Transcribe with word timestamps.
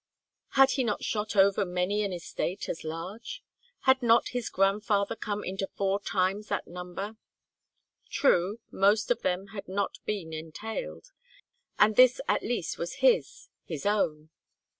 Had 0.57 0.71
he 0.71 0.83
not 0.83 1.03
shot 1.03 1.35
over 1.35 1.63
many 1.63 2.03
an 2.03 2.11
estate 2.11 2.67
as 2.67 2.83
large? 2.83 3.43
Had 3.81 4.01
not 4.01 4.29
his 4.29 4.49
grandfather 4.49 5.15
come 5.15 5.43
into 5.43 5.69
four 5.75 5.99
times 5.99 6.47
that 6.47 6.65
number? 6.65 7.17
True, 8.09 8.59
most 8.71 9.11
of 9.11 9.21
them 9.21 9.49
had 9.49 9.67
not 9.67 9.99
been 10.05 10.33
entailed, 10.33 11.11
and 11.77 11.95
this 11.97 12.19
at 12.27 12.41
least 12.41 12.79
was 12.79 12.95
his, 13.05 13.49
his 13.63 13.85
own. 13.85 14.31